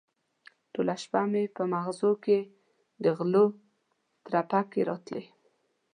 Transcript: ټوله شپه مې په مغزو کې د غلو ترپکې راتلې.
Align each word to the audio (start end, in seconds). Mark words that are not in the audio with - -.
ټوله 0.73 0.95
شپه 1.03 1.21
مې 1.31 1.43
په 1.55 1.63
مغزو 1.73 2.11
کې 2.23 2.39
د 3.03 3.05
غلو 3.17 3.45
ترپکې 4.25 4.81
راتلې. 4.89 5.25